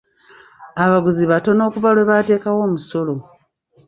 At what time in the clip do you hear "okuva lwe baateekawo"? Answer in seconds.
1.69-2.59